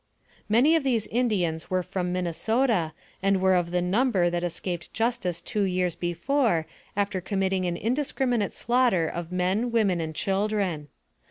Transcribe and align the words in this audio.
Many 0.49 0.75
of 0.75 0.83
these 0.83 1.05
Indians 1.05 1.69
were 1.69 1.83
from 1.83 2.11
Minnesota, 2.11 2.93
and 3.21 3.39
were 3.39 3.53
of 3.53 3.69
the 3.69 3.83
number 3.83 4.31
that 4.31 4.43
escaped 4.43 4.91
justice 4.95 5.41
two 5.41 5.61
years 5.61 5.95
be 5.95 6.11
fore, 6.15 6.65
after 6.97 7.21
committing 7.21 7.67
an 7.67 7.77
indiscriminate 7.77 8.55
slaughter 8.55 9.07
of 9.07 9.31
men, 9.31 9.69
women, 9.71 10.01
and 10.01 10.15
children. 10.15 10.87